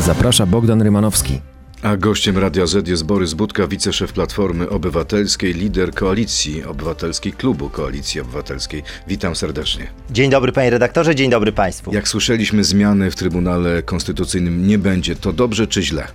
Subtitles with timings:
[0.00, 1.40] Zaprasza Bogdan Rymanowski.
[1.82, 8.20] A gościem Radia Z jest Borys Budka, wiceszef Platformy Obywatelskiej, lider Koalicji Obywatelskiej, Klubu Koalicji
[8.20, 8.82] Obywatelskiej.
[9.06, 9.86] Witam serdecznie.
[10.10, 11.94] Dzień dobry panie redaktorze, dzień dobry państwu.
[11.94, 15.16] Jak słyszeliśmy, zmiany w Trybunale Konstytucyjnym nie będzie.
[15.16, 16.06] To dobrze czy źle?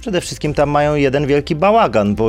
[0.00, 2.28] Przede wszystkim tam mają jeden wielki bałagan, bo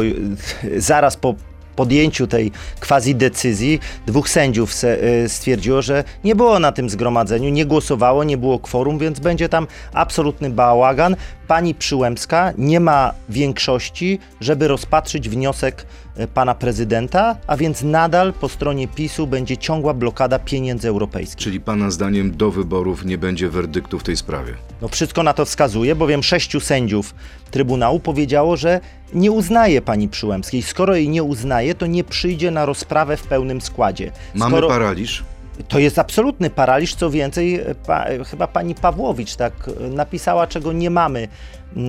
[0.77, 1.36] zaraz po
[1.75, 7.65] podjęciu tej quasi decyzji dwóch sędziów y, stwierdziło, że nie było na tym zgromadzeniu, nie
[7.65, 11.15] głosowało, nie było kworum, więc będzie tam absolutny bałagan.
[11.47, 15.85] Pani Przyłębska nie ma większości, żeby rozpatrzyć wniosek
[16.33, 21.43] pana prezydenta, a więc nadal po stronie PiSu będzie ciągła blokada pieniędzy europejskich.
[21.43, 24.53] Czyli pana zdaniem do wyborów nie będzie werdyktu w tej sprawie?
[24.81, 27.15] No wszystko na to wskazuje, bowiem sześciu sędziów
[27.51, 28.79] Trybunału powiedziało, że
[29.13, 30.61] nie uznaje pani Przyłębskiej.
[30.61, 34.11] Skoro jej nie uznaje, to nie przyjdzie na rozprawę w pełnym składzie.
[34.33, 34.67] Mamy Skoro...
[34.67, 35.23] paraliż?
[35.68, 39.54] To jest absolutny paraliż, co więcej, pa, chyba pani Pawłowicz tak
[39.91, 41.28] napisała, czego nie mamy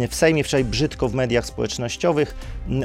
[0.08, 2.34] w Sejmie, wczoraj brzydko w mediach społecznościowych,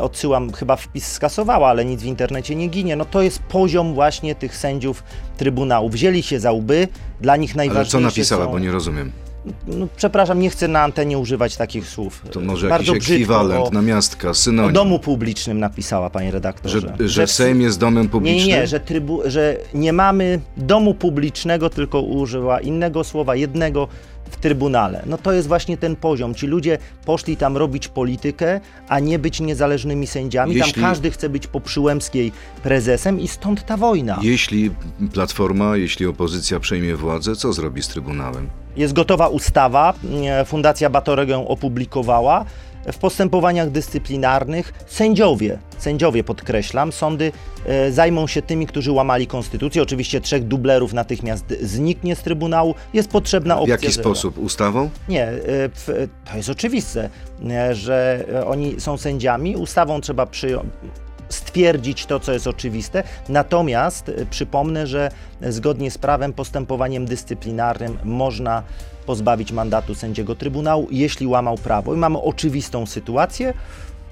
[0.01, 2.95] odsyłam, chyba wpis skasowała, ale nic w internecie nie ginie.
[2.95, 5.03] No to jest poziom właśnie tych sędziów
[5.37, 5.89] Trybunału.
[5.89, 6.87] Wzięli się za łby,
[7.21, 8.51] dla nich najważniejsze Ale co napisała, są...
[8.51, 9.11] bo nie rozumiem.
[9.67, 12.21] No, przepraszam, nie chcę na antenie używać takich słów.
[12.31, 14.69] To może Bardzo jakiś ekwiwalent, o, namiastka, synonim.
[14.71, 16.79] o domu publicznym napisała, panie redaktorze.
[16.99, 18.47] Że, że Sejm jest domem publicznym?
[18.47, 23.87] Nie, nie, że, trybu, że nie mamy domu publicznego, tylko użyła innego słowa, jednego
[24.31, 25.03] w Trybunale.
[25.05, 26.35] No to jest właśnie ten poziom.
[26.35, 30.55] Ci ludzie poszli tam robić politykę, a nie być niezależnymi sędziami.
[30.55, 32.31] Jeśli- Tam każdy chce być po Przyłębskiej
[32.63, 34.19] prezesem i stąd ta wojna.
[34.21, 34.71] Jeśli
[35.13, 38.47] Platforma, jeśli opozycja przejmie władzę, co zrobi z Trybunałem?
[38.77, 39.93] Jest gotowa ustawa,
[40.27, 42.45] e, Fundacja Batorego ją opublikowała.
[42.91, 47.31] W postępowaniach dyscyplinarnych sędziowie, sędziowie podkreślam, sądy
[47.65, 49.81] e, zajmą się tymi, którzy łamali konstytucję.
[49.81, 52.75] Oczywiście trzech dublerów natychmiast zniknie z Trybunału.
[52.93, 54.03] Jest potrzebna W opcja jaki zero.
[54.03, 54.37] sposób?
[54.37, 54.89] Ustawą?
[55.09, 55.33] Nie, e,
[55.69, 57.09] w- to jest oczywiste,
[57.49, 59.55] e, że oni są sędziami.
[59.55, 60.65] Ustawą trzeba przyjąć
[61.31, 63.03] stwierdzić to, co jest oczywiste.
[63.29, 65.11] Natomiast e, przypomnę, że
[65.41, 68.63] zgodnie z prawem postępowaniem dyscyplinarnym można
[69.05, 71.93] pozbawić mandatu sędziego Trybunału, jeśli łamał prawo.
[71.93, 73.53] I mamy oczywistą sytuację,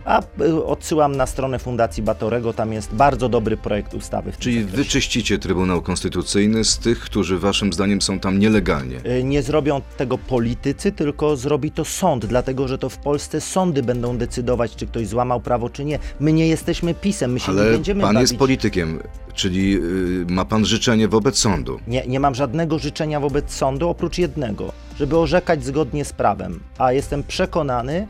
[0.09, 4.31] a e, odsyłam na stronę Fundacji Batorego, tam jest bardzo dobry projekt ustawy.
[4.39, 4.77] Czyli zakresie.
[4.77, 8.97] wyczyścicie Trybunał Konstytucyjny z tych, którzy waszym zdaniem są tam nielegalnie.
[9.19, 13.83] Y, nie zrobią tego politycy, tylko zrobi to sąd, dlatego że to w Polsce sądy
[13.83, 15.99] będą decydować, czy ktoś złamał prawo, czy nie.
[16.19, 18.29] My nie jesteśmy pisem, my się nie Ale będziemy pan bawić.
[18.29, 18.99] jest politykiem,
[19.33, 21.79] czyli y, ma pan życzenie wobec sądu.
[21.87, 26.59] Nie, nie mam żadnego życzenia wobec sądu, oprócz jednego, żeby orzekać zgodnie z prawem.
[26.77, 28.07] A jestem przekonany,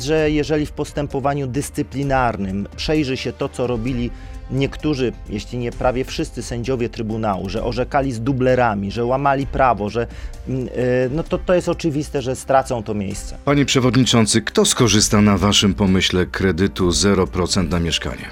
[0.00, 4.10] że jeżeli w postępowaniu dyscyplinarnym przejrzy się to, co robili
[4.50, 10.06] niektórzy, jeśli nie prawie wszyscy sędziowie Trybunału, że orzekali z dublerami, że łamali prawo, że
[10.48, 13.36] mm, y, no to, to jest oczywiste, że stracą to miejsce.
[13.44, 18.24] Panie przewodniczący, kto skorzysta na waszym pomyśle kredytu 0% na mieszkanie?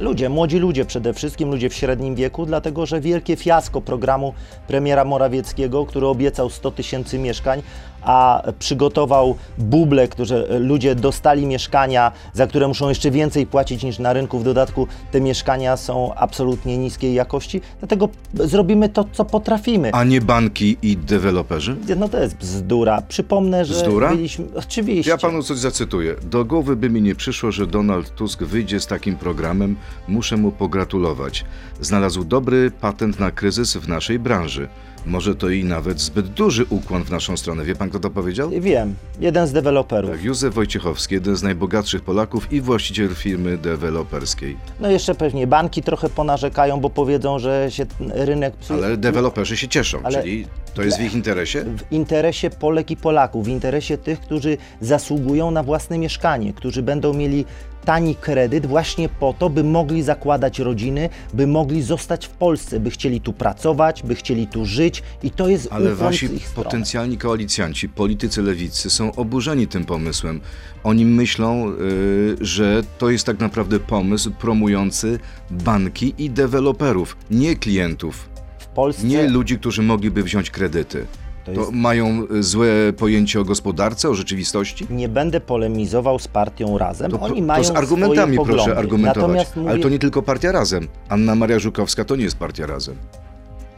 [0.00, 4.34] Ludzie, młodzi ludzie przede wszystkim, ludzie w średnim wieku, dlatego że wielkie fiasko programu
[4.68, 7.62] premiera Morawieckiego, który obiecał 100 tysięcy mieszkań,
[8.02, 14.12] a przygotował buble, którzy ludzie dostali mieszkania, za które muszą jeszcze więcej płacić niż na
[14.12, 14.38] rynku.
[14.38, 19.90] W dodatku te mieszkania są absolutnie niskiej jakości, dlatego zrobimy to, co potrafimy.
[19.92, 21.76] A nie banki i deweloperzy?
[21.96, 23.02] No to jest bzdura.
[23.08, 24.08] Przypomnę, że Bzdura?
[24.10, 24.44] byliśmy...
[24.54, 25.10] Oczywiście.
[25.10, 26.14] Ja panu coś zacytuję.
[26.22, 29.76] Do głowy by mi nie przyszło, że Donald Tusk wyjdzie z takim programem.
[30.08, 31.44] Muszę mu pogratulować.
[31.80, 34.68] Znalazł dobry patent na kryzys w naszej branży.
[35.06, 37.64] Może to i nawet zbyt duży ukłon w naszą stronę.
[37.64, 38.50] Wie pan, kto to powiedział?
[38.50, 40.10] Wiem, jeden z deweloperów.
[40.10, 44.56] Tak, Józef Wojciechowski, jeden z najbogatszych Polaków i właściciel firmy deweloperskiej.
[44.80, 48.84] No jeszcze pewnie banki trochę ponarzekają, bo powiedzą, że się rynek psuje.
[48.84, 51.64] Ale deweloperzy się cieszą, Ale- czyli to jest w ich interesie?
[51.64, 57.14] w interesie Polek i Polaków, w interesie tych, którzy zasługują na własne mieszkanie, którzy będą
[57.14, 57.44] mieli
[57.84, 62.90] tani kredyt właśnie po to, by mogli zakładać rodziny, by mogli zostać w Polsce, by
[62.90, 68.42] chcieli tu pracować, by chcieli tu żyć i to jest Ale wasi potencjalni koalicjanci, politycy
[68.42, 70.40] lewicy są oburzeni tym pomysłem.
[70.84, 75.18] Oni myślą, y, że to jest tak naprawdę pomysł promujący
[75.50, 81.06] banki i deweloperów, nie klientów, W Polsce nie ludzi, którzy mogliby wziąć kredyty.
[81.54, 81.72] To To jest...
[81.72, 84.86] mają y, złe pojęcie o gospodarce, o rzeczywistości?
[84.90, 87.10] Nie będę polemizował z partią Razem.
[87.10, 89.16] To, Oni mają to z argumentami swoje proszę argumentować.
[89.22, 90.88] Natomiast Ale mówię, to nie tylko partia Razem.
[91.08, 92.96] Anna Maria Żukowska to nie jest partia Razem.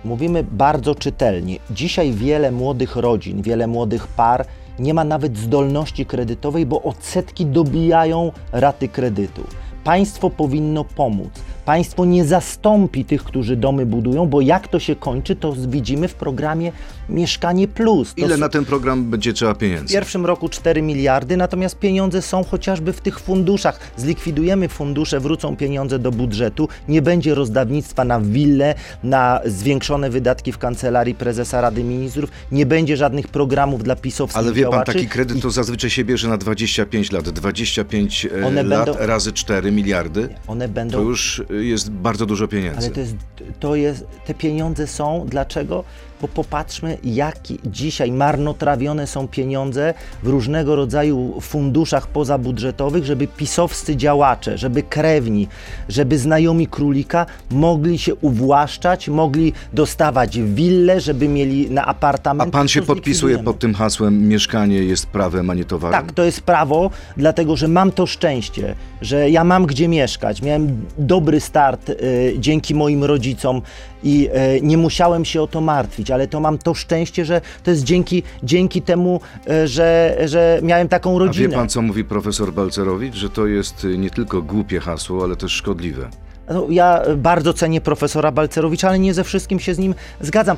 [0.05, 1.59] Mówimy bardzo czytelnie.
[1.71, 4.47] Dzisiaj wiele młodych rodzin, wiele młodych par
[4.79, 9.43] nie ma nawet zdolności kredytowej, bo odsetki dobijają raty kredytu.
[9.85, 11.31] Państwo powinno pomóc.
[11.65, 16.15] Państwo nie zastąpi tych, którzy domy budują, bo jak to się kończy, to widzimy w
[16.15, 16.73] programie
[17.09, 18.15] Mieszkanie Plus.
[18.15, 19.95] To Ile na ten program będzie trzeba w pieniędzy?
[19.95, 23.81] pierwszym roku 4 miliardy, natomiast pieniądze są chociażby w tych funduszach.
[23.97, 30.59] Zlikwidujemy fundusze, wrócą pieniądze do budżetu, nie będzie rozdawnictwa na wille, na zwiększone wydatki w
[30.59, 34.93] kancelarii prezesa Rady Ministrów, nie będzie żadnych programów dla pisowskich Ale wie pan, działaczy.
[34.93, 37.29] taki kredyt to zazwyczaj się bierze na 25 lat.
[37.29, 40.29] 25 e, One lat będą- razy 4 miliardy.
[40.47, 42.79] one będą To już e, jest bardzo dużo pieniędzy.
[42.79, 43.17] Ale to jest,
[43.61, 45.85] to jest, te pieniądze są, dlaczego?
[46.23, 54.59] Bo popatrzmy, jakie dzisiaj marnotrawione są pieniądze w różnego rodzaju funduszach pozabudżetowych, żeby pisowscy działacze,
[54.59, 55.49] żeby krewni,
[55.89, 62.53] żeby znajomi królika mogli się uwłaszczać, mogli dostawać wille, żeby mieli na A apartament.
[62.53, 66.01] pan się podpisuje pod tym hasłem mieszkanie jest prawem, a nie towarem?
[66.01, 70.43] Tak, to jest prawo, dlatego że mam to szczęście, że ja mam gdzie mieszkać.
[70.43, 73.63] Miałem dobry start y, dzięki moim rodzicom
[74.05, 77.71] i y, nie musiałem się o to martwić, ale to mam to szczęście, że to
[77.71, 79.21] jest dzięki, dzięki temu,
[79.65, 81.49] y, że, że miałem taką A rodzinę.
[81.49, 83.15] wie pan, co mówi profesor Balcerowicz?
[83.15, 86.09] Że to jest e, nie tylko głupie hasło, ale też szkodliwe.
[86.51, 90.57] No, ja bardzo cenię profesora Balcerowicza, ale nie ze wszystkim się z nim zgadzam.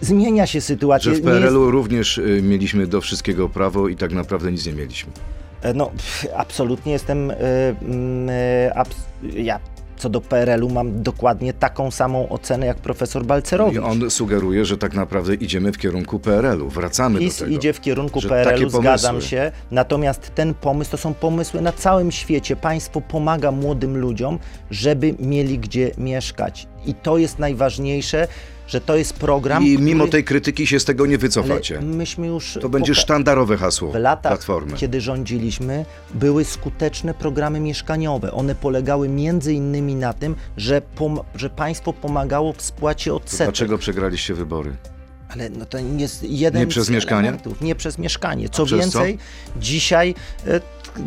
[0.00, 1.04] Zmienia się sytuacja.
[1.14, 4.66] Że w Nie jest- PRL-u również e, mieliśmy do wszystkiego prawo i tak naprawdę nic
[4.66, 5.12] nie mieliśmy.
[5.62, 5.90] E, No,
[6.36, 7.30] absolutnie jestem.
[7.30, 8.28] mm,
[8.74, 9.60] abs- ja
[10.00, 13.76] co do PRL-u mam dokładnie taką samą ocenę jak profesor Balcerowicz.
[13.76, 16.68] I on sugeruje, że tak naprawdę idziemy w kierunku PRL-u.
[16.68, 17.56] Wracamy PiS do tego.
[17.56, 19.52] idzie w kierunku PRL-u, zgadzam się.
[19.70, 22.56] Natomiast ten pomysł to są pomysły na całym świecie.
[22.56, 24.38] Państwo pomaga młodym ludziom,
[24.70, 26.66] żeby mieli gdzie mieszkać.
[26.86, 28.28] I to jest najważniejsze,
[28.66, 29.66] że to jest program.
[29.66, 30.12] I mimo który...
[30.12, 31.80] tej krytyki się z tego nie wycofacie.
[31.80, 32.58] myśmy już.
[32.62, 34.76] To będzie sztandarowe hasło W latach, Platformy.
[34.76, 35.84] kiedy rządziliśmy,
[36.14, 38.32] były skuteczne programy mieszkaniowe.
[38.32, 43.46] One polegały między innymi na tym, że, pom- że państwo pomagało w spłacie To odsetek.
[43.46, 44.72] dlaczego przegraliście wybory?
[45.28, 47.28] Ale no to jest jeden Nie przez z mieszkanie?
[47.28, 47.60] elementów.
[47.60, 48.48] Nie przez mieszkanie.
[48.48, 49.18] Co przez więcej,
[49.56, 50.14] dzisiaj,
[50.46, 50.60] e,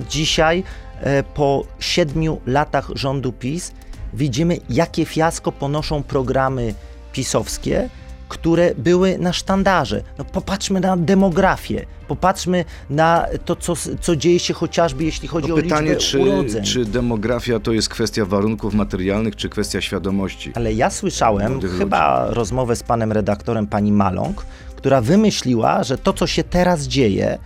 [0.10, 0.64] dzisiaj
[1.02, 3.72] e, po siedmiu latach rządu PiS
[4.13, 6.74] widzimy, jakie fiasko ponoszą programy
[7.13, 7.89] pisowskie,
[8.30, 10.04] które były na sztandarze.
[10.18, 15.54] No popatrzmy na demografię, popatrzmy na to, co, co dzieje się chociażby jeśli chodzi To
[15.54, 16.63] o pytanie, liczbę czy, urodzeń.
[16.63, 20.51] czy demografia to jest kwestia warunków materialnych, czy kwestia świadomości?
[20.56, 24.45] Ale ja słyszałem chyba rozmowę z panem redaktorem, pani Maląg,
[24.75, 27.38] która wymyśliła, że to, co się teraz dzieje,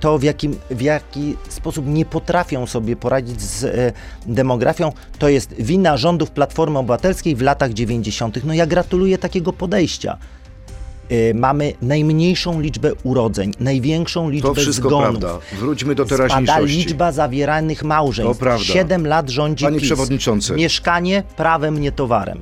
[0.00, 3.92] to w, jakim, w jaki sposób nie potrafią sobie poradzić z e,
[4.26, 8.44] demografią, to jest wina rządów Platformy Obywatelskiej w latach 90.
[8.44, 10.16] No ja gratuluję takiego podejścia.
[11.10, 15.18] E, Mamy najmniejszą liczbę urodzeń, największą liczbę To wszystko zgonów.
[15.20, 15.38] prawda.
[15.58, 16.76] Wróćmy do Spada teraźniejszości.
[16.76, 18.38] liczba zawieranych małżeństw.
[18.38, 18.64] To prawda.
[18.64, 19.88] 7 lat rządzi Panie PiS.
[19.88, 20.54] przewodniczący.
[20.54, 22.40] Mieszkanie prawem, nie towarem.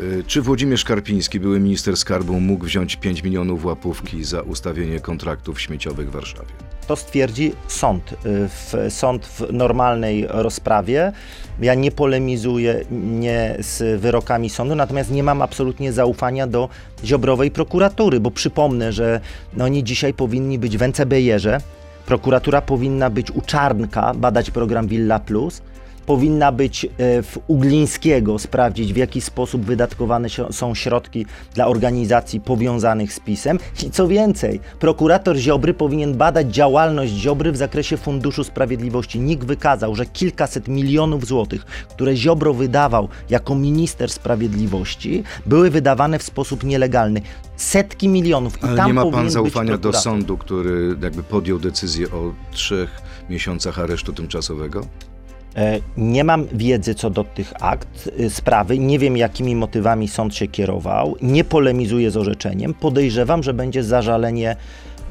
[0.00, 5.60] Y, Czy Włodzimierz Karpiński, były minister skarbu, mógł wziąć 5 milionów łapówki za ustawienie kontraktów
[5.60, 6.48] śmieciowych w Warszawie?
[6.86, 8.12] To stwierdzi sąd.
[8.12, 8.16] y,
[8.48, 11.12] W, sąd w normalnej rozprawie.
[11.60, 16.68] Ja nie polemizuję nie z wyrokami sądu, natomiast nie mam absolutnie zaufania do
[17.04, 19.20] ziobrowej prokuratury, bo przypomnę, że
[19.56, 21.58] no oni dzisiaj powinni być w NCBR-ze.
[22.06, 25.62] Prokuratura powinna być u Czarnka, badać program Villa Plus.
[26.06, 26.88] Powinna być e,
[27.22, 33.58] w Uglińskiego, sprawdzić w jaki sposób wydatkowane są środki dla organizacji powiązanych z PiSem.
[33.86, 39.20] I co więcej, prokurator Ziobry powinien badać działalność Ziobry w zakresie Funduszu Sprawiedliwości.
[39.20, 46.22] NIK wykazał, że kilkaset milionów złotych, które Ziobro wydawał jako minister sprawiedliwości, były wydawane w
[46.22, 47.22] sposób nielegalny.
[47.56, 48.62] Setki milionów.
[48.62, 52.90] I Ale tam nie ma pan zaufania do sądu, który jakby podjął decyzję o trzech
[53.30, 54.86] miesiącach aresztu tymczasowego?
[55.56, 60.34] E, Nie mam wiedzy co do tych akt y, sprawy, nie wiem jakimi motywami sąd
[60.34, 62.74] się kierował, nie polemizuję z orzeczeniem.
[62.74, 64.56] Podejrzewam, że będzie zażalenie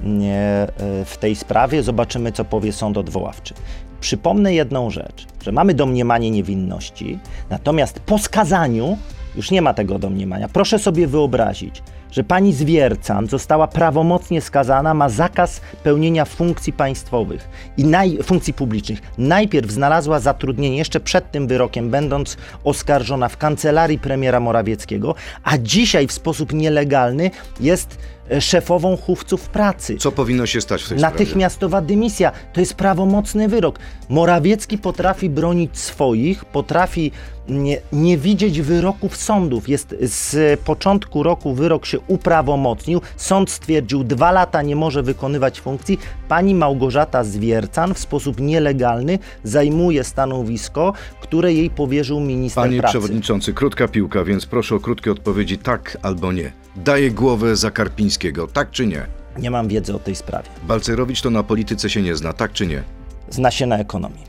[0.03, 0.69] nie, e,
[1.05, 1.83] w tej sprawie.
[1.83, 3.53] Zobaczymy, co powie sąd odwoławczy.
[4.01, 8.97] Przypomnę jedną rzecz, że mamy domniemanie niewinności, natomiast po skazaniu
[9.35, 10.47] już nie ma tego domniemania.
[10.49, 11.83] Proszę sobie wyobrazić,
[12.15, 18.99] że pani Zwiercan została prawomocnie skazana, ma zakaz pełnienia funkcji państwowych i naj, funkcji publicznych.
[19.17, 26.07] Najpierw znalazła zatrudnienie jeszcze przed tym wyrokiem, będąc oskarżona w kancelarii premiera Morawieckiego, a dzisiaj
[26.07, 27.97] w sposób nielegalny jest
[28.31, 29.97] e, szefową chówców pracy.
[29.97, 31.13] Co powinno się stać w tej sprawie?
[31.13, 33.79] Natychmiastowa dymisja to jest prawomocny wyrok.
[34.09, 37.11] Morawiecki potrafi bronić swoich, potrafi
[37.49, 39.69] nie, nie widzieć wyroków sądów.
[39.69, 43.01] Jest z początku roku wyrok się uprawomocnił.
[43.17, 45.99] Sąd stwierdził, dwa lata nie może wykonywać funkcji.
[46.27, 52.91] Pani Małgorzata Zwiercan w sposób nielegalny zajmuje stanowisko, które jej powierzył minister Panie pracy.
[52.91, 56.51] przewodniczący, krótka piłka, więc proszę o krótkie odpowiedzi tak albo nie.
[56.75, 59.05] Daję głowę za Karpińskiego, tak czy nie?
[59.39, 60.49] Nie mam wiedzy o tej sprawie.
[60.67, 62.83] Balcerowicz to na polityce się nie zna, tak czy nie?
[63.29, 64.23] Zna się na ekonomii.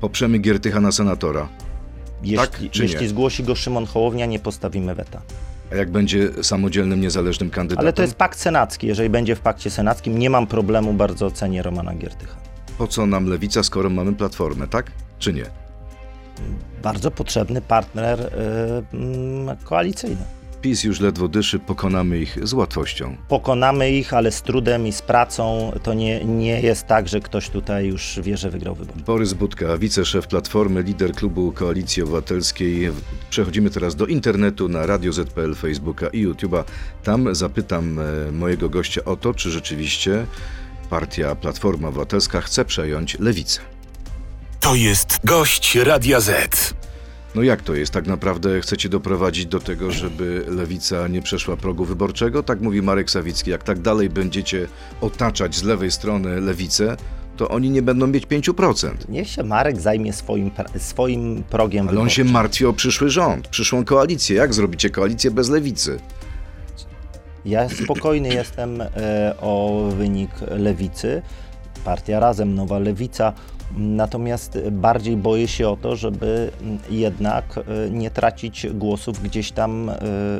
[0.00, 1.48] Poprzemy Giertycha na senatora.
[2.22, 2.88] Jeśli, Tak czy nie?
[2.92, 5.20] jeśli zgłosi go Szymon Hołownia, nie postawimy weta.
[5.72, 7.84] A jak będzie samodzielnym, niezależnym kandydatem?
[7.84, 8.86] Ale to jest pakt senacki.
[8.86, 12.36] Jeżeli będzie w pakcie senackim, nie mam problemu, bardzo ocenię Romana Giertycha.
[12.78, 14.92] Po co nam lewica, skoro mamy platformę, tak?
[15.18, 15.44] Czy nie?
[16.82, 20.24] Bardzo potrzebny partner y, mm, koalicyjny.
[20.62, 23.16] PiS już ledwo dyszy, pokonamy ich z łatwością.
[23.28, 25.72] Pokonamy ich, ale z trudem i z pracą.
[25.82, 29.00] To nie, nie jest tak, że ktoś tutaj już wie, że wygrał wybory.
[29.06, 32.90] Borys Budka, wiceszef Platformy, lider klubu Koalicji Obywatelskiej.
[33.30, 36.64] Przechodzimy teraz do internetu na Radio ZPL, Facebooka i YouTube'a.
[37.04, 40.26] Tam zapytam e, mojego gościa o to, czy rzeczywiście
[40.90, 43.60] partia Platforma Obywatelska chce przejąć lewicę.
[44.60, 46.74] To jest gość Radia Z.
[47.34, 47.92] No jak to jest?
[47.92, 52.42] Tak naprawdę chcecie doprowadzić do tego, żeby lewica nie przeszła progu wyborczego?
[52.42, 53.50] Tak mówi Marek Sawicki.
[53.50, 54.68] Jak tak dalej będziecie
[55.00, 56.96] otaczać z lewej strony lewicę,
[57.36, 58.94] to oni nie będą mieć 5%.
[59.08, 63.84] Niech się Marek zajmie swoim, swoim progiem Ale on się martwi o przyszły rząd, przyszłą
[63.84, 64.36] koalicję.
[64.36, 65.98] Jak zrobicie koalicję bez lewicy?
[67.44, 68.88] Ja spokojny jestem e,
[69.40, 71.22] o wynik lewicy.
[71.84, 73.32] Partia Razem, Nowa Lewica.
[73.76, 76.50] Natomiast bardziej boję się o to, żeby
[76.90, 79.94] jednak e, nie tracić głosów gdzieś tam e,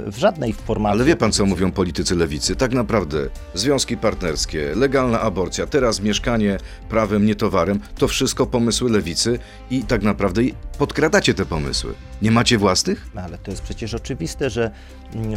[0.06, 1.00] w żadnej formacji.
[1.00, 2.56] Ale wie pan, co mówią politycy lewicy?
[2.56, 3.18] Tak naprawdę
[3.54, 6.58] związki partnerskie, legalna aborcja, teraz mieszkanie
[6.88, 9.38] prawem, nie towarem, to wszystko pomysły lewicy
[9.70, 10.42] i tak naprawdę
[10.78, 11.94] podkradacie te pomysły.
[12.22, 13.06] Nie macie własnych?
[13.14, 14.70] No, Ale to jest przecież oczywiste, że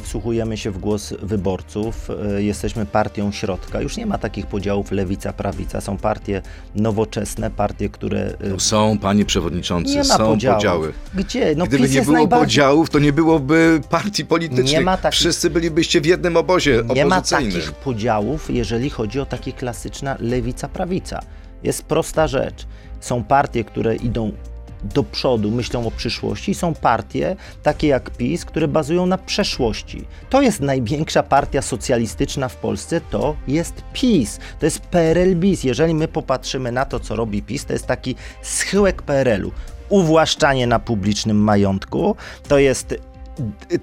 [0.03, 3.81] wsłuchujemy się w głos wyborców, e, jesteśmy partią środka.
[3.81, 5.81] Już nie ma takich podziałów lewica, prawica.
[5.81, 6.41] Są partie
[6.75, 8.19] nowoczesne, partie, które.
[8.21, 10.57] e, No są, panie przewodniczący, są podziałów.
[10.57, 10.93] podziały.
[11.13, 11.55] Gdzie?
[11.57, 12.45] No Gdyby PiS nie było najbardziej...
[12.45, 14.71] podziałów, to nie byłoby partii politycznych.
[14.71, 19.25] Nie ma takich- Wszyscy bylibyście w jednym obozie Nie ma takich podziałów, jeżeli chodzi o
[19.25, 21.19] takie klasyczna lewica-prawica.
[21.63, 22.65] Jest prosta rzecz.
[22.99, 24.31] Są partie, które idą
[24.93, 30.05] do przodu, myślą o przyszłości, są partie, takie jak PiS, które bazują na przeszłości.
[30.29, 34.39] To jest największa partia socjalistyczna w Polsce, to jest PiS.
[34.59, 35.63] To jest PRL-BIS.
[35.63, 39.51] Jeżeli my popatrzymy na to, co robi PiS, to jest taki schyłek PRL-u.
[39.89, 42.15] Uwłaszczanie na publicznym majątku,
[42.47, 42.95] to jest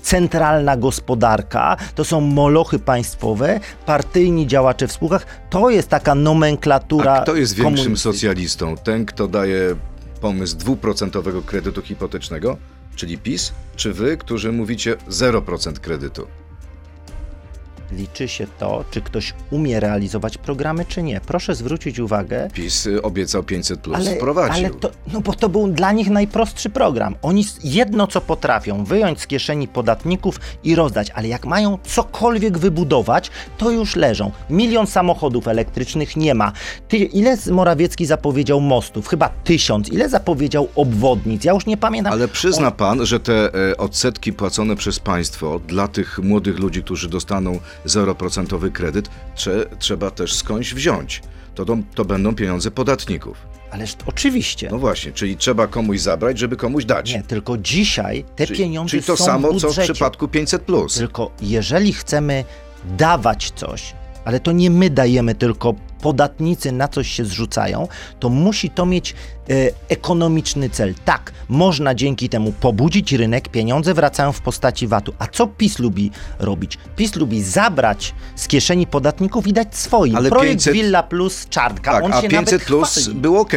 [0.02, 5.26] centralna gospodarka, to są molochy państwowe, partyjni działacze w spółkach.
[5.50, 7.12] To jest taka nomenklatura.
[7.12, 8.76] A kto jest większym socjalistą?
[8.76, 9.74] Ten, kto daje
[10.22, 12.56] pomysł dwuprocentowego kredytu hipotecznego,
[12.96, 16.26] czyli PiS, czy wy, którzy mówicie 0% kredytu?
[17.92, 21.20] Liczy się to, czy ktoś umie realizować programy, czy nie.
[21.20, 24.66] Proszę zwrócić uwagę, PiS obiecał 500 plus, ale, wprowadził.
[24.66, 27.14] ale to, no bo to był dla nich najprostszy program.
[27.22, 33.30] Oni jedno co potrafią, wyjąć z kieszeni podatników i rozdać, ale jak mają cokolwiek wybudować,
[33.58, 34.30] to już leżą.
[34.50, 36.52] Milion samochodów elektrycznych nie ma.
[36.88, 39.08] Ty, ile z- Morawiecki zapowiedział mostów?
[39.08, 39.88] Chyba tysiąc.
[39.88, 41.44] Ile zapowiedział obwodnic?
[41.44, 42.12] Ja już nie pamiętam.
[42.12, 46.82] Ale przyzna On- pan, że te e, odsetki płacone przez państwo dla tych młodych ludzi,
[46.82, 51.22] którzy dostaną 0% kredyt, trze, trzeba też skądś wziąć.
[51.54, 53.36] To, to, będą pieniądze podatników.
[53.70, 54.68] Ależ oczywiście.
[54.70, 57.14] No właśnie, czyli trzeba komuś zabrać, żeby komuś dać.
[57.14, 60.62] Nie, tylko dzisiaj te czyli, pieniądze czyli to są samo, w co w przypadku 500
[60.62, 60.94] plus.
[60.94, 62.44] Tylko jeżeli chcemy
[62.84, 67.88] dawać coś, ale to nie my dajemy, tylko podatnicy na coś się zrzucają,
[68.20, 69.54] to musi to mieć e,
[69.88, 70.94] ekonomiczny cel.
[71.04, 75.12] Tak, można dzięki temu pobudzić rynek, pieniądze wracają w postaci VAT-u.
[75.18, 76.78] A co PiS lubi robić?
[76.96, 80.16] PiS lubi zabrać z kieszeni podatników i dać swoim.
[80.16, 83.16] Ale Projekt 500 Villa Plus Czartka, Tak, on a się 500 nawet plus chwali.
[83.16, 83.52] był ok.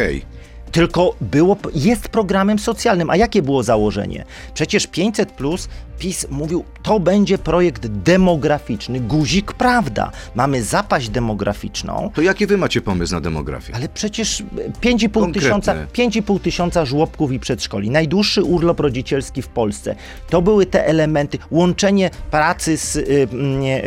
[0.72, 3.10] Tylko było, jest programem socjalnym.
[3.10, 4.24] A jakie było założenie?
[4.54, 9.00] Przecież 500 plus PiS mówił, to będzie projekt demograficzny.
[9.00, 10.10] Guzik, prawda.
[10.34, 12.10] Mamy zapaść demograficzną.
[12.14, 13.74] To jaki wy macie pomysł na demografię?
[13.74, 14.42] Ale przecież
[14.82, 15.32] 5,5 Konkretny.
[15.32, 19.94] tysiąca, 5,5 tysiąca żłobków i przedszkoli, najdłuższy urlop rodzicielski w Polsce.
[20.30, 23.28] To były te elementy, łączenie pracy z, y,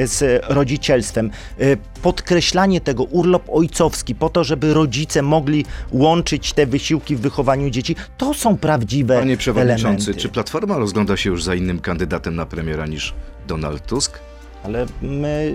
[0.08, 7.16] z rodzicielstwem, y, podkreślanie tego, urlop ojcowski, po to, żeby rodzice mogli łączyć te wysiłki
[7.16, 7.96] w wychowaniu dzieci.
[8.18, 10.22] To są prawdziwe Panie przewodniczący, elementy.
[10.22, 11.99] czy Platforma rozgląda się już za innym kandydatem
[12.32, 13.14] na premiera niż
[13.48, 14.20] Donald Tusk?
[14.64, 15.54] Ale my,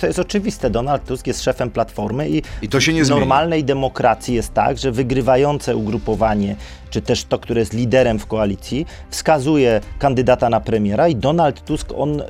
[0.00, 3.20] to- jest oczywiste, Donald Tusk jest szefem Platformy i, I to się nie w zmieni.
[3.20, 6.56] normalnej demokracji jest tak, że wygrywające ugrupowanie,
[6.90, 11.88] czy też to, które jest liderem w koalicji, wskazuje kandydata na premiera i Donald Tusk,
[11.96, 12.22] on,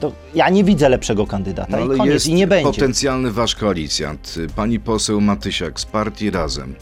[0.00, 2.72] to, ja nie widzę lepszego kandydata No, i koniec, jest i nie będzie.
[2.72, 6.74] potencjalny wasz koalicjant, pani poseł Matysiak z partii Razem,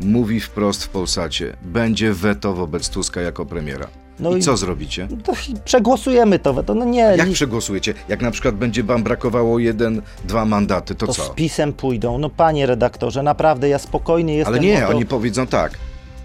[0.00, 3.86] mówi wprost w Polsacie, będzie weto wobec Tuska jako premiera.
[4.20, 5.08] No I i- co zrobicie?
[5.24, 5.32] To
[5.64, 7.94] przegłosujemy to, to no nie, Jak li- przegłosujecie?
[8.08, 11.24] Jak na przykład będzie wam brakowało jeden, dwa mandaty, to, to co?
[11.24, 12.18] z pisem pójdą.
[12.18, 14.54] No panie redaktorze, naprawdę ja spokojny jestem.
[14.54, 15.72] Ale nie, to, oni powiedzą tak.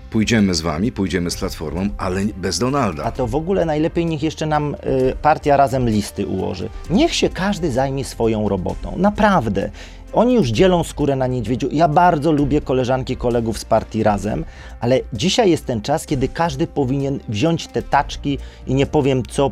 [0.10, 3.04] Pójdziemy z wami, pójdziemy z Platformą, ale bez Donalda.
[3.04, 6.70] A to w ogóle najlepiej niech jeszcze nam y, partia razem listy ułoży.
[6.90, 8.94] Niech się każdy zajmie swoją robotą.
[8.98, 9.70] Naprawdę.
[10.16, 11.70] Oni już dzielą skórę na niedźwiedziu.
[11.72, 14.46] Ja bardzo lubię koleżanki, kolegów z partii razem,
[14.80, 19.52] ale dzisiaj jest ten czas, kiedy każdy powinien wziąć te taczki i nie powiem co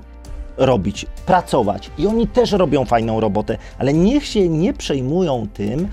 [0.58, 1.92] robić, pracować.
[1.98, 5.88] I oni też robią fajną robotę, ale niech się nie przejmują tym,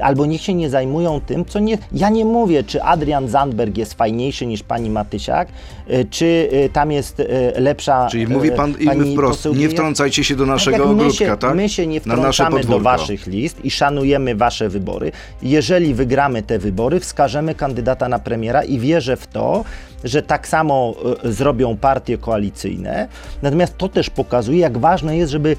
[0.00, 1.78] albo niech się nie zajmują tym, co nie.
[1.92, 5.48] Ja nie mówię, czy Adrian Zandberg jest fajniejszy niż pani Matysiak,
[5.90, 8.08] y, czy y, tam jest y, lepsza.
[8.10, 11.24] Czyli y, mówi pan i my wprost, nie wtrącajcie się do Tak naszego my ogródka,
[11.24, 11.54] się, tak?
[11.54, 15.12] My się nie wtrącamy do waszych list i szanujemy wasze wybory.
[15.42, 19.64] Jeżeli wygramy te wybory, wskażemy kandydata na premiera i wierzę w to,
[20.04, 20.94] że tak samo
[21.24, 23.08] zrobią partie koalicyjne.
[23.42, 25.56] Natomiast to też pokazuje, jak ważne jest, żeby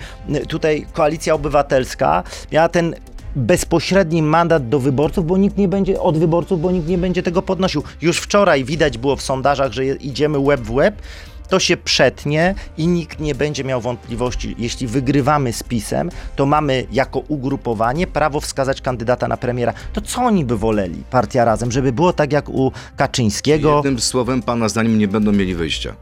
[0.47, 2.95] tutaj koalicja obywatelska miała ten
[3.35, 7.41] bezpośredni mandat do wyborców, bo nikt nie będzie od wyborców, bo nikt nie będzie tego
[7.41, 7.83] podnosił.
[8.01, 11.01] Już wczoraj widać było w sondażach, że idziemy łeb w łeb.
[11.49, 14.55] To się przetnie i nikt nie będzie miał wątpliwości.
[14.57, 19.73] Jeśli wygrywamy z PiSem, to mamy jako ugrupowanie prawo wskazać kandydata na premiera.
[19.93, 23.75] To co oni by woleli, partia razem, żeby było tak jak u Kaczyńskiego?
[23.75, 25.95] Jednym słowem, pana zdaniem nie będą mieli wyjścia.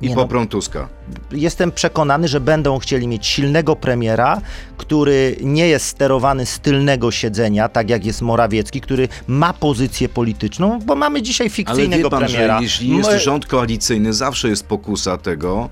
[0.00, 0.22] I Nie no.
[0.22, 0.88] poprą Tuska.
[1.32, 4.40] jestem przekonany, że będą chcieli mieć silnego premiera,
[4.76, 10.78] który nie jest sterowany z tylnego siedzenia, tak jak jest Morawiecki, który ma pozycję polityczną,
[10.78, 12.56] bo mamy dzisiaj Ale fikcyjnego wie pan, premiera.
[12.58, 15.68] że jeśli jest My- rząd koalicyjny, zawsze jest pokusa tego,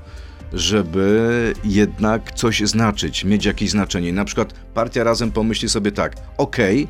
[0.53, 4.13] żeby jednak coś znaczyć, mieć jakieś znaczenie.
[4.13, 6.89] Na przykład partia razem pomyśli sobie tak, okej,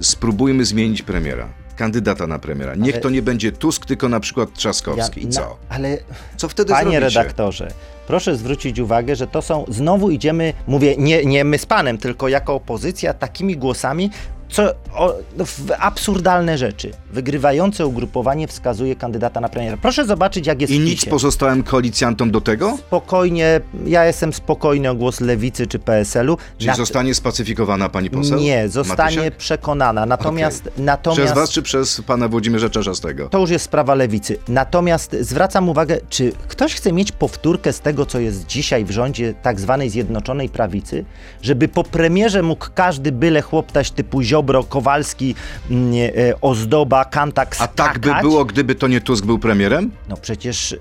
[0.00, 2.74] spróbujmy zmienić premiera, kandydata na premiera.
[2.74, 5.22] Niech Ale- to nie będzie Tusk, tylko na przykład Trzaskowski.
[5.22, 5.56] I na- co?
[5.68, 5.98] Ale
[6.36, 7.00] Co wtedy Panie zrobicie?
[7.00, 7.68] redaktorze,
[8.06, 12.28] proszę zwrócić uwagę, że to są, znowu idziemy, mówię, nie, nie my z panem, tylko
[12.28, 14.10] jako opozycja, takimi głosami,
[14.54, 15.44] co o, no,
[15.78, 16.90] absurdalne rzeczy.
[17.12, 19.76] Wygrywające ugrupowanie wskazuje kandydata na premiera.
[19.76, 21.10] Proszę zobaczyć, jak jest I w nic PiSie.
[21.10, 22.76] pozostałym koalicjantom do tego?
[22.78, 26.36] Spokojnie, ja jestem spokojny o głos Lewicy czy PSL-u.
[26.58, 28.38] Czyli Na- zostanie spacyfikowana pani poseł?
[28.38, 29.36] Nie, zostanie Matysiak?
[29.36, 30.06] przekonana.
[30.06, 33.28] Natomiast, natomiast Przez was czy przez pana Włodzimierza Czarzastego?
[33.28, 34.38] To już jest sprawa lewicy.
[34.48, 39.34] Natomiast zwracam uwagę, czy ktoś chce mieć powtórkę z tego, co jest dzisiaj w rządzie
[39.42, 41.04] tak zwanej Zjednoczonej Prawicy,
[41.42, 45.34] żeby po premierze mógł każdy byle chłoptać typu Ziobro, Kowalski,
[45.70, 48.22] mm, e, Ozdoba, Kantak A tak by skakać?
[48.22, 49.90] było, gdyby to nie Tusk był premierem?
[50.08, 50.76] No przecież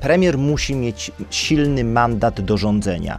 [0.00, 3.18] premier musi mieć silny mandat do rządzenia.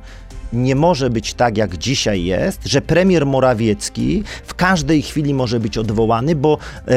[0.53, 5.77] Nie może być tak, jak dzisiaj jest, że premier Morawiecki w każdej chwili może być
[5.77, 6.57] odwołany, bo,
[6.87, 6.93] e,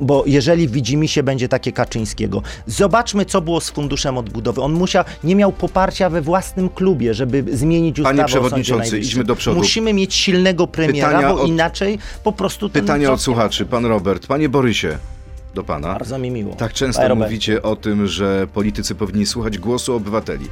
[0.00, 2.42] bo jeżeli widzimy się, będzie takie Kaczyńskiego.
[2.66, 4.60] Zobaczmy, co było z funduszem odbudowy.
[4.62, 9.36] On musiał, nie miał poparcia we własnym klubie, żeby zmienić ustawę Panie przewodniczący, idźmy do
[9.36, 9.56] przodu.
[9.56, 12.70] Musimy mieć silnego premiera, Pytania bo od- inaczej po prostu...
[12.74, 13.66] rząd od słuchaczy.
[13.66, 14.98] Pan Robert, panie Borysie,
[15.54, 15.92] do pana.
[15.92, 16.54] Bardzo mi miło.
[16.54, 20.46] Tak często mówicie o tym, że politycy powinni słuchać głosu obywateli.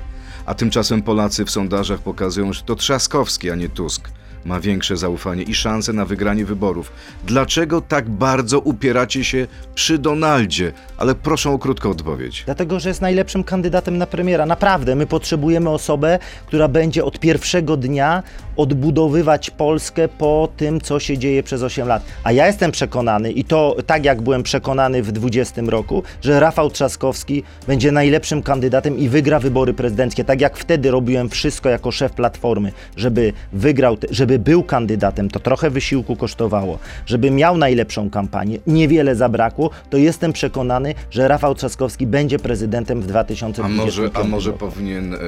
[0.47, 4.09] A tymczasem Polacy w sondażach pokazują, że to Trzaskowski, a nie Tusk
[4.45, 6.93] ma większe zaufanie i szanse na wygranie wyborów.
[7.27, 10.73] Dlaczego tak bardzo upieracie się przy Donaldzie?
[10.99, 12.43] Ale proszę o krótką odpowiedź.
[12.47, 14.47] Dlatego, że jest najlepszym kandydatem na premiera.
[14.47, 18.23] Naprawdę, my potrzebujemy osobę, która będzie od pierwszego dnia
[18.57, 22.03] odbudowywać Polskę po tym, co się dzieje przez 8 lat.
[22.25, 26.71] A ja jestem przekonany, i to tak jak byłem przekonany w 20 roku, że Rafał
[26.71, 30.25] Trzaskowski będzie najlepszym kandydatem i wygra wybory prezydenckie.
[30.25, 35.41] Tak jak wtedy robiłem wszystko jako szef Platformy, żeby wygrał, te- żeby był kandydatem, to
[35.41, 42.07] trochę wysiłku kosztowało, żeby miał najlepszą kampanię, niewiele zabrakło, to jestem przekonany, że Rafał Trzaskowski
[42.07, 45.19] będzie prezydentem w A 2025 może, a może powinien e,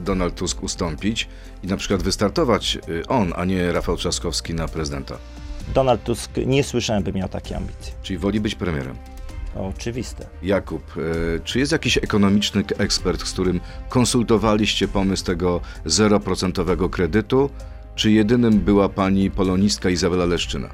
[0.00, 1.28] Donald Tusk ustąpić
[1.62, 5.18] i na przykład wystartować e, on, a nie Rafał Trzaskowski na prezydenta?
[5.74, 7.92] Donald Tusk, nie słyszałem, by miał takie ambicje.
[8.02, 8.96] Czyli woli być premierem.
[9.54, 10.26] Oczywiste.
[10.42, 17.50] Jakub, e, czy jest jakiś ekonomiczny ekspert, z którym konsultowaliście pomysł tego 0% kredytu,
[17.98, 20.68] czy jedynym była pani polonistka Izabela Leszczyna?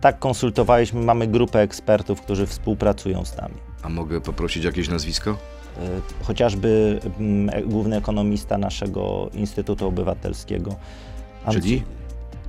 [0.00, 3.54] Tak konsultowaliśmy, mamy grupę ekspertów, którzy współpracują z nami.
[3.82, 5.30] A mogę poprosić jakieś nazwisko?
[5.30, 10.74] Y, Chociażby mm, e- główny ekonomista naszego Instytutu Obywatelskiego.
[11.50, 11.82] Czyli?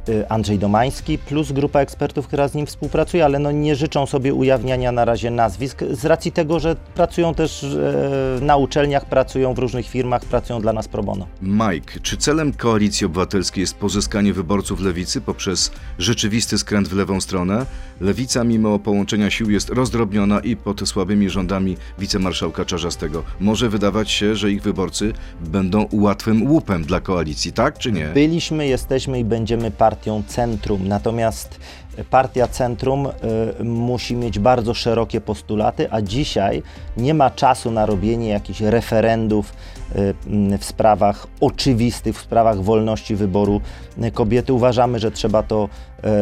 [0.10, 4.34] Y, Andrzej Domański plus grupa ekspertów, która z nim współpracuje, ale no nie życzą sobie
[4.34, 9.60] ujawniania na razie nazwisk z racji tego, że pracują też e, na uczelniach, pracują w
[9.60, 11.28] różnych firmach, pracują dla nas pro bono.
[11.42, 17.66] Mike, czy celem Koalicji Obywatelskiej jest pozyskanie wyborców lewicy poprzez rzeczywisty skręt w lewą stronę?
[18.02, 23.24] Lewica, mimo połączenia sił, jest rozdrobniona i pod słabymi rządami wicemarszałka Czarzastego.
[23.40, 28.08] Może wydawać się, że ich wyborcy będą łatwym łupem dla koalicji, tak czy nie?
[28.08, 29.93] Byliśmy, jesteśmy i będziemy partią
[30.28, 31.60] centrum, natomiast
[32.10, 33.08] partia centrum
[33.60, 36.64] y, musi mieć bardzo szerokie postulaty, a dzisiaj
[36.98, 39.54] nie ma czasu na robienie jakichś referendów
[39.96, 43.62] y, mm, w sprawach oczywistych, w sprawach wolności wyboru
[44.14, 44.54] kobiety.
[44.54, 45.70] Uważamy, że trzeba to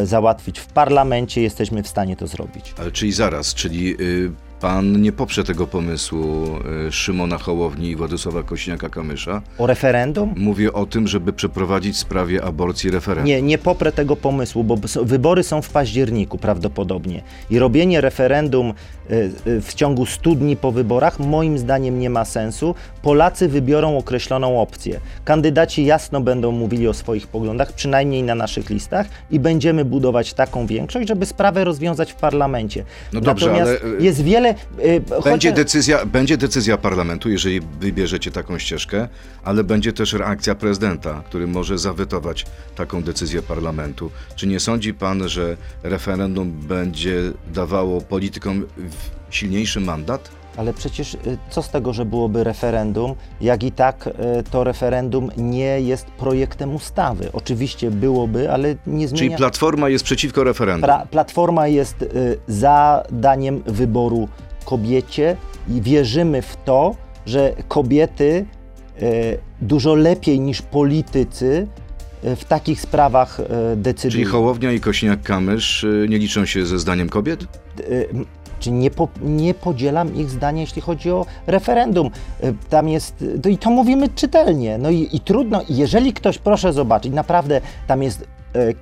[0.02, 2.74] y, załatwić w parlamencie, jesteśmy w stanie to zrobić.
[2.80, 6.46] Ale czyli zaraz, czyli y, pan nie poprze tego pomysłu
[6.88, 9.42] y, Szymona Hołowni i Władysława Kośniaka-Kamysza?
[9.58, 10.34] O referendum?
[10.38, 13.26] Mówię o tym, żeby przeprowadzić w sprawie aborcji referendum.
[13.26, 17.24] Nie, nie poprę tego pomysłu, bo wybory są w październiku prawdopodobnie.
[17.50, 18.74] I robienie referendum
[19.12, 22.76] y, y, w ciągu 100 dni po wyborach moim zdaniem nie ma sensu.
[23.02, 25.00] Polacy wybiorą określoną opcję.
[25.26, 30.66] Kandydaci jasno będą mówili o swoich poglądach, przynajmniej na naszych listach i będziemy budować taką
[30.66, 32.84] większość, żeby sprawę rozwiązać w parlamencie.
[33.14, 34.51] No dobrze, Natomiast ale, jest wiele...
[34.80, 39.08] y, Będzie chociaż- decyzja, będzie decyzja parlamentu, jeżeli wybierzecie taką ścieżkę,
[39.44, 44.12] ale będzie też reakcja prezydenta, który może zawetować taką decyzję parlamentu.
[44.36, 48.66] Czy nie sądzi pan, że referendum będzie dawało politykom
[49.30, 50.41] silniejszy mandat?
[50.58, 51.18] Ale przecież y,
[51.50, 54.12] co z tego, że byłoby referendum, jak i tak y,
[54.52, 57.30] to referendum nie jest projektem ustawy.
[57.34, 59.38] Oczywiście byłoby, ale nie Czyli zmienia...
[59.38, 60.88] Platforma jest przeciwko referendum.
[60.88, 64.28] Pra, platforma jest y, za daniem wyboru
[64.66, 65.38] kobiecie
[65.70, 68.46] i wierzymy w to, że kobiety
[69.62, 71.68] dużo lepiej niż politycy
[72.24, 74.28] w takich sprawach y, Czyli decydują.
[74.30, 77.40] Hołownia i Kośniak-Kamysz nie liczą się ze zdaniem kobiet?
[78.62, 82.08] Y, m, czy nie, po, nie podzielam ich zdania, jeśli chodzi o referendum.
[82.44, 84.78] Y, Tam jest, to i to mówimy czytelnie.
[84.78, 88.28] No i, i trudno, jeżeli ktoś, proszę zobaczyć, naprawdę tam jest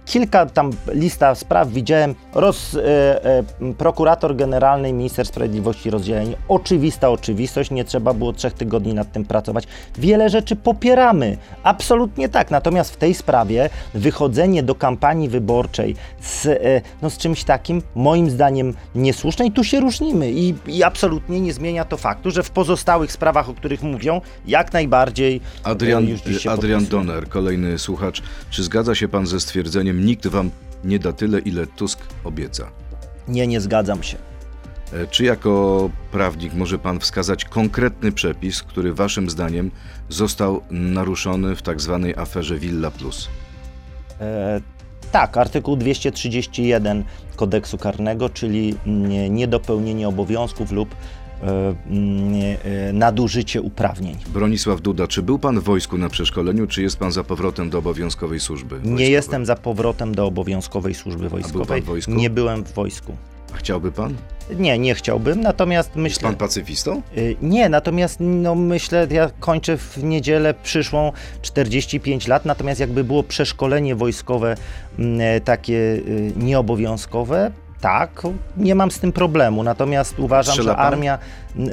[0.05, 3.43] kilka, tam lista spraw, widziałem, roz, e, e,
[3.77, 6.35] prokurator generalny i minister sprawiedliwości rozdzieleni.
[6.47, 9.63] Oczywista oczywistość, nie trzeba było trzech tygodni nad tym pracować.
[9.97, 12.51] Wiele rzeczy popieramy, absolutnie tak.
[12.51, 18.29] Natomiast w tej sprawie wychodzenie do kampanii wyborczej z, e, no, z czymś takim, moim
[18.29, 22.51] zdaniem niesłuszne i tu się różnimy i, i absolutnie nie zmienia to faktu, że w
[22.51, 26.07] pozostałych sprawach, o których mówią, jak najbardziej Adrian,
[26.45, 26.85] e, Adrian.
[26.85, 28.21] Doner, kolejny słuchacz.
[28.49, 29.58] Czy zgadza się pan ze stwierdzeniem,
[29.93, 30.51] nikt wam
[30.83, 32.71] nie da tyle, ile Tusk obieca?
[33.27, 34.17] Nie, nie zgadzam się.
[34.93, 39.71] E, Czy jako prawnik może pan wskazać konkretny przepis, który waszym zdaniem
[40.09, 43.29] został naruszony w tak zwanej aferze Villa Plus?
[44.21, 44.61] E,
[45.11, 47.03] tak, artykuł 231
[47.35, 48.75] kodeksu karnego, czyli
[49.29, 50.95] niedopełnienie obowiązków lub
[52.93, 54.15] nadużycie uprawnień.
[54.33, 57.77] Bronisław Duda, czy był pan w wojsku na przeszkoleniu, czy jest pan za powrotem do
[57.77, 58.75] obowiązkowej służby?
[58.75, 59.11] Nie wojskowej?
[59.11, 61.81] jestem za powrotem do obowiązkowej służby wojskowej.
[61.81, 62.11] w wojsku?
[62.11, 63.15] Nie byłem w wojsku.
[63.53, 64.15] A Chciałby pan?
[64.59, 66.21] Nie, nie chciałbym, natomiast Jest myślę...
[66.21, 67.01] pan pacyfistą?
[67.17, 73.23] Y, Nie, natomiast no, myślę, ja kończę w niedzielę przyszłą 45 lat, natomiast jakby było
[73.23, 74.55] przeszkolenie wojskowe
[74.99, 78.21] mm, e, takie y, nieobowiązkowe, tak,
[78.57, 79.63] nie mam z tym problemu.
[79.63, 80.85] Natomiast uważam, Strzela że pan?
[80.93, 81.17] armia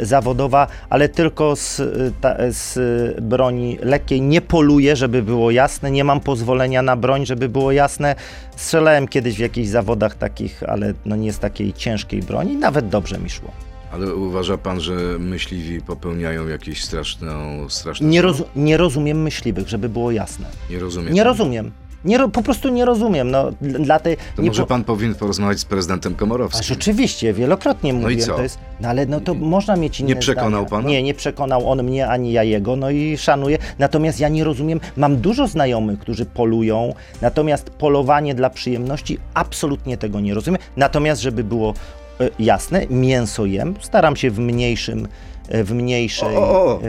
[0.02, 5.90] zawodowa, ale tylko z, y, ta, z y, broni lekkiej nie poluje, żeby było jasne.
[5.90, 8.14] Nie mam pozwolenia na broń, żeby było jasne.
[8.56, 12.56] Strzelałem kiedyś w jakichś zawodach takich, ale no nie z takiej ciężkiej broni.
[12.56, 13.50] Nawet dobrze mi szło.
[13.92, 18.08] Ale uważa pan, że myśliwi popełniają jakieś straszną, straszne...
[18.08, 20.46] Nie, rozu- nie rozumiem myśliwych, żeby było jasne.
[20.70, 21.14] Nie rozumiem.
[21.14, 21.70] Nie rozumiem.
[22.06, 23.30] Nie, po prostu nie rozumiem.
[23.30, 26.62] No, dl- dla tej, To nie może po- pan powinien porozmawiać z prezydentem A Komorowskim.
[26.62, 28.34] rzeczywiście, wielokrotnie No i mówiłem, co?
[28.36, 30.66] to jest, no ale no to można mieć inne Nie przekonał zdania.
[30.70, 30.88] pana?
[30.88, 33.58] Nie, nie przekonał on mnie, ani ja jego, no i szanuję.
[33.78, 40.20] Natomiast ja nie rozumiem, mam dużo znajomych, którzy polują, natomiast polowanie dla przyjemności, absolutnie tego
[40.20, 40.58] nie rozumiem.
[40.76, 41.74] Natomiast, żeby było
[42.20, 45.08] e, jasne, mięso jem, staram się w mniejszym,
[45.48, 46.86] w mniejszej O, o, e,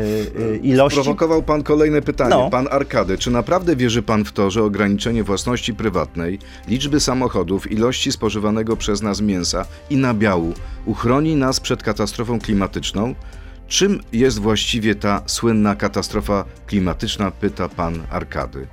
[0.54, 0.96] e, ilości.
[0.96, 2.30] Prowokował pan kolejne pytanie.
[2.30, 2.50] No.
[2.50, 8.12] Pan Arkady, czy naprawdę wierzy pan w to, że ograniczenie własności prywatnej, liczby samochodów, ilości
[8.12, 10.54] spożywanego przez nas mięsa i nabiału
[10.86, 13.16] uchroni nas przed katastrofą klimatyczną?
[13.68, 18.68] Czym jest właściwie ta słynna katastrofa klimatyczna, pyta pan Arkady.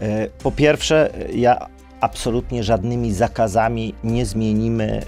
[0.00, 1.66] E, Po pierwsze, ja
[2.00, 5.02] absolutnie żadnymi zakazami nie zmienimy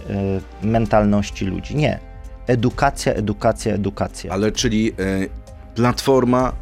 [0.62, 1.77] e, mentalności ludzi.
[1.77, 2.10] Nie.
[2.50, 4.32] Edukacja, edukacja, edukacja.
[4.32, 4.94] Ale czyli e,
[5.74, 6.52] Platforma,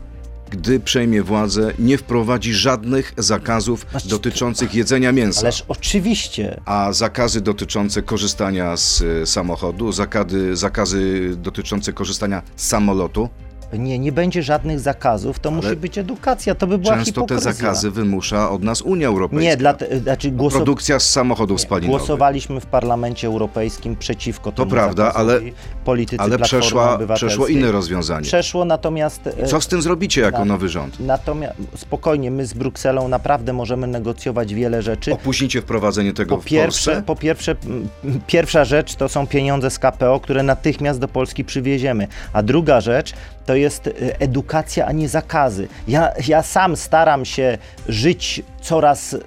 [0.51, 5.41] gdy przejmie władzę, nie wprowadzi żadnych zakazów Znaczy, dotyczących jedzenia mięsa.
[5.41, 6.61] Ależ oczywiście.
[6.65, 13.29] A zakazy dotyczące korzystania z e, samochodu, zakazy, zakazy dotyczące korzystania z samolotu,
[13.73, 17.53] Nie, nie będzie żadnych zakazów, to musi być edukacja, to by była często te hipokryzja.
[17.53, 19.43] zakazy wymusza od nas Unia Europejska.
[19.51, 21.99] Nie, dla, te- znaczy głosu, Produkcja z samochodów spalinowych.
[21.99, 25.53] głosowaliśmy w Parlamencie Europejskim przeciwko temu prawda, zakazowi.
[25.85, 28.23] Politycy Ale przeszła, przeszło inne rozwiązanie.
[28.27, 29.27] Przeszło, natomiast...
[29.27, 30.47] e, Co z tym zrobicie jako tak.
[30.49, 31.01] nowy rząd?
[31.01, 35.13] Natomiast spokojnie, my z Brukselą naprawdę możemy negocjować wiele rzeczy.
[35.13, 37.07] Opóźnicie wprowadzenie tego Po w pierwsze, Polsce?
[37.07, 37.89] po pierwsze, m,
[38.27, 42.09] pierwsza rzecz to są pieniądze z KPO, które natychmiast do Polski przywieziemy.
[42.33, 43.13] A druga rzecz
[43.47, 45.69] to jest e, edukacja, a nie zakazy.
[45.89, 49.21] Ja, ja sam staram się żyć coraz e, e,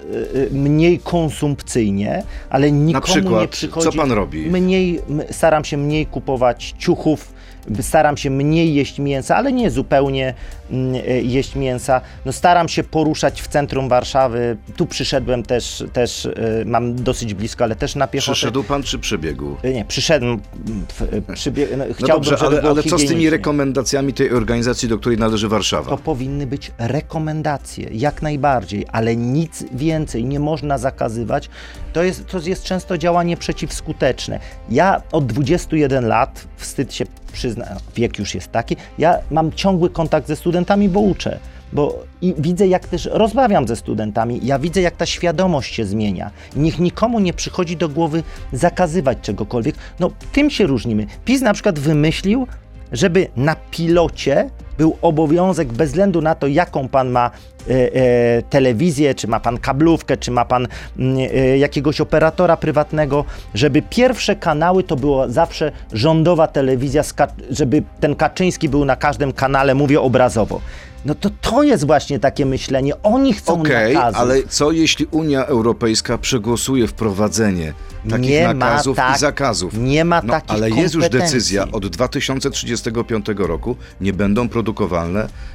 [0.50, 3.84] mniej konsumpcyjnie, ale nikomu przykład, nie przychodzi...
[3.90, 4.50] co pan robi?
[4.50, 7.32] Mniej, staram się mniej kupować ciuchów,
[7.80, 10.34] staram się mniej jeść mięsa, ale nie zupełnie
[10.70, 12.00] mm, e, jeść mięsa.
[12.24, 14.56] No staram się poruszać w centrum Warszawy.
[14.76, 16.30] Tu przyszedłem też, też e,
[16.66, 18.32] mam dosyć blisko, ale też na piechotę.
[18.32, 19.56] Przyszedł pan czy przybiegł?
[19.62, 20.40] E, Nie, przyszedłem,
[20.88, 21.66] w- e, przybie...
[21.76, 25.48] no, No chciałbym, dobrze, ale, ale co z tymi rekomendacjami tej organizacji, do której należy
[25.48, 25.90] Warszawa?
[25.90, 31.48] To powinny być rekomendacje, jak najbardziej, ale nic więcej nie można zakazywać.
[31.92, 34.40] To jest, to jest często działanie przeciwskuteczne.
[34.70, 37.51] Ja od 21 lat, wstyd się przyznać,
[37.96, 41.38] wiek już jest taki, ja mam ciągły kontakt ze studentami, bo uczę.
[41.72, 46.30] Bo i widzę, jak też rozmawiam ze studentami, ja widzę, jak ta świadomość się zmienia.
[46.56, 49.74] Niech nikomu nie przychodzi do głowy zakazywać czegokolwiek.
[50.00, 51.06] No, tym się różnimy.
[51.24, 52.46] PiS na przykład wymyślił,
[52.92, 57.30] żeby na pilocie był obowiązek, bez względu na to, jaką pan ma
[57.70, 63.24] e, e, telewizję, czy ma pan kablówkę, czy ma pan mm, e, jakiegoś operatora prywatnego,
[63.54, 67.02] żeby pierwsze kanały to była zawsze rządowa telewizja,
[67.50, 70.60] żeby ten Kaczyński był na każdym kanale, mówię obrazowo.
[71.04, 73.02] No to to jest właśnie takie myślenie.
[73.02, 74.20] Oni chcą Okej, nakazów.
[74.20, 77.72] ale co jeśli Unia Europejska przegłosuje wprowadzenie
[78.10, 79.78] takich Nie nakazów tak- i zakazów?
[79.78, 84.61] nie ma no, takich Ale jest już decyzja, od 2035 roku nie będą produkowalne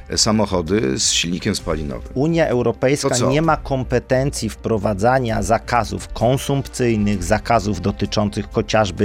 [0.08, 2.08] e, samochody z silnikiem spalinowym.
[2.14, 9.04] Unia Europejska nie ma kompetencji wprowadzania zakazów konsumpcyjnych, zakazów dotyczących chociażby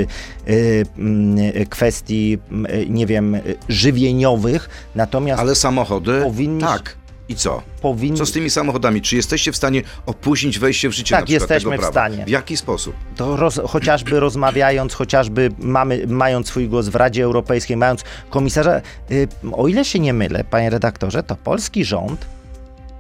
[0.50, 0.86] y,
[1.62, 2.38] y, kwestii,
[2.70, 3.38] y, nie wiem,
[3.70, 7.03] żywieniowych, natomiast Ale samochody, powinniś- tak.
[7.30, 7.62] I co?
[7.82, 9.02] powinni, Co z tymi samochodami?
[9.02, 11.92] Czy jesteście w stanie opóźnić wejście w życie Tak, na jesteśmy tego w prawa?
[11.92, 12.26] stanie.
[12.26, 12.96] W jaki sposób?
[13.16, 18.82] to roz, chociażby rozmawiając, chociażby mamy, mając swój głos w Radzie Europejskiej, mając komisarza,
[19.12, 22.26] y, o ile się nie mylę, panie redaktorze, to polski rząd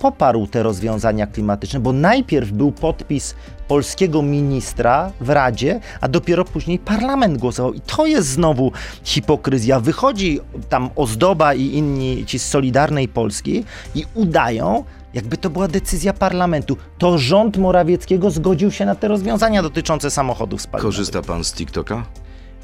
[0.04, 3.36] poparł te rozwiązania klimatyczne, bo najpierw był podpis
[3.68, 7.74] polskiego ministra w Radzie, a dopiero później parlament głosował.
[7.74, 8.72] I to jest znowu
[9.04, 9.80] hipokryzja.
[9.80, 10.40] Wychodzi
[10.70, 13.64] tam Ozdoba i inni ci z Solidarnej Polski
[13.96, 16.78] i udają, jakby to była decyzja parlamentu.
[16.98, 20.96] To rząd Morawieckiego zgodził się na te rozwiązania dotyczące samochodów spalinowych.
[20.96, 22.06] Korzysta pan z TikToka?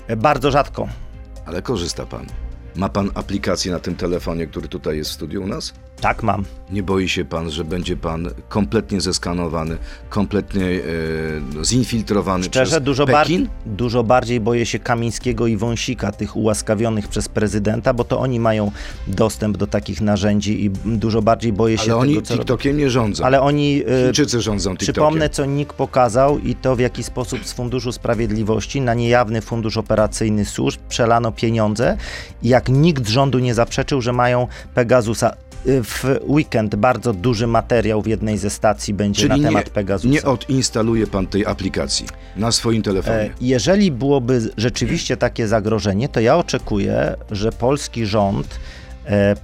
[0.07, 0.87] E, Bardzo rzadko.
[1.45, 2.25] Ale korzysta pan.
[2.75, 5.73] Ma pan aplikację na tym telefonie, który tutaj jest w studiu u nas?
[6.01, 6.45] Tak mam.
[6.71, 9.77] Nie boi się pan, że będzie pan kompletnie zeskanowany,
[10.09, 13.13] kompletnie e, zinfiltrowany Szczerze, przez dużo, Pekin?
[13.15, 18.39] bardziej, dużo bardziej boję się Kamińskiego i Wąsika, tych ułaskawionych przez prezydenta, bo to oni
[18.39, 18.71] mają
[19.07, 22.37] dostęp do takich narzędzi i dużo bardziej boję się Ale oni tego, robią.
[22.37, 23.25] TikTokiem nie rządzą.
[23.25, 23.83] Ale oni...
[23.87, 24.93] e, Chińczycy rządzą TikTokiem.
[24.93, 29.77] Przypomnę, co NIK pokazał i to w jaki sposób z Funduszu Sprawiedliwości na niejawny fundusz
[29.77, 31.97] operacyjny służb przelano pieniądze
[32.43, 35.33] i jak nikt rządu nie zaprzeczył, że mają Pegasusa.
[35.67, 39.71] Y, W weekend bardzo duży materiał w jednej ze stacji będzie Czyli na temat nie,
[39.71, 40.13] Pegasusa.
[40.13, 43.17] nie odinstaluje pan tej aplikacji na swoim telefonie.
[43.17, 48.59] E, Jeżeli byłoby rzeczywiście takie zagrożenie, to ja oczekuję, że polski rząd,
[49.05, 49.35] e,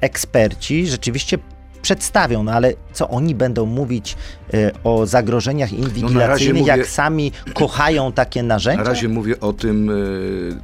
[0.00, 1.38] eksperci rzeczywiście
[1.82, 4.16] przedstawią, no ale co oni będą mówić
[4.54, 8.82] e, o zagrożeniach inwigilacyjnych, mówię- jak sami kochają takie Na narzędzia?
[8.84, 9.94] razie mówię o tym, e,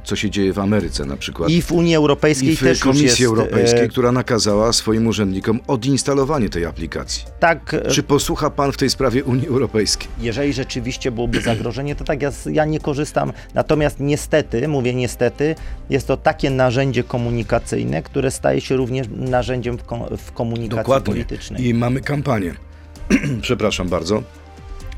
[0.03, 1.49] co się dzieje w Ameryce na przykład.
[1.49, 5.07] I w Unii Europejskiej I w też już Komisji jest Europejskiej, e, która nakazała swoim
[5.07, 7.23] urzędnikom odinstalowanie tej aplikacji.
[7.39, 7.73] tak.
[7.73, 10.07] e, Czy posłucha pan w tej sprawie Unii Europejskiej?
[10.21, 13.33] jeżeli rzeczywiście byłoby zagrożenie, to tak ja, ja nie korzystam.
[13.53, 15.55] Natomiast niestety, mówię niestety,
[15.89, 21.02] jest to takie narzędzie komunikacyjne, które staje się również narzędziem w, ko- w komunikacji Dokładnie.
[21.03, 21.67] Politycznej.
[21.67, 22.53] I mamy kampanię.
[23.41, 24.23] Przepraszam bardzo.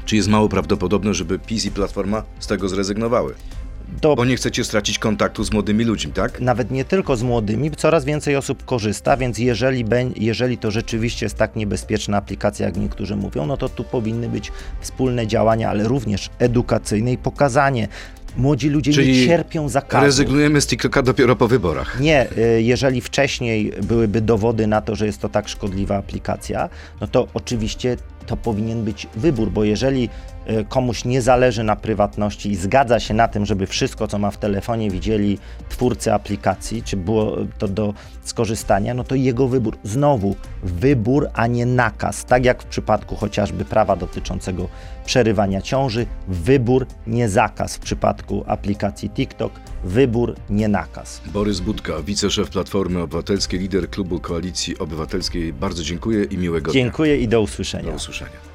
[0.06, 3.34] Czy jest mało prawdopodobne, żeby PiS i Platforma z tego zrezygnowały?
[4.02, 6.42] To Bo nie chcecie stracić kontaktu z młodymi ludźmi, tak?
[6.42, 11.26] nawet nie tylko z młodymi, coraz więcej osób korzysta, więc jeżeli, bę- jeżeli to rzeczywiście
[11.26, 15.84] jest tak niebezpieczna aplikacja, jak niektórzy mówią, no to tu powinny być wspólne działania, ale
[15.88, 17.88] również edukacyjne i pokazanie
[18.38, 20.06] Młodzi ludzie Czyli nie cierpią zakazu.
[20.06, 22.00] Rezygnujemy z TikToka dopiero po wyborach.
[22.00, 26.70] Nie, y, jeżeli wcześniej byłyby dowody na to, że jest to tak szkodliwa aplikacja,
[27.02, 30.10] no to oczywiście to powinien być wybór, bo jeżeli
[30.70, 34.38] komuś nie zależy na prywatności i zgadza się na tym, żeby wszystko, co ma w
[34.38, 35.38] telefonie, widzieli
[35.70, 39.78] twórcy aplikacji, czy było to do skorzystania, no to jego wybór.
[39.84, 42.26] Znowu wybór, a nie nakaz.
[42.26, 44.68] Tak jak w przypadku chociażby prawa dotyczącego
[45.06, 47.76] przerywania ciąży, wybór, nie zakaz.
[47.76, 49.52] W przypadku aplikacji TikTok,
[49.84, 51.22] wybór, nie nakaz.
[51.34, 55.54] Borys Budka, wiceszef Platformy Obywatelskiej, lider klubu Koalicji Obywatelskiej.
[55.54, 57.40] Bardzo dziękuję i miłego Dziękuję i do dnia.
[57.40, 57.90] usłyszenia.
[57.90, 58.55] Do usłyszenia.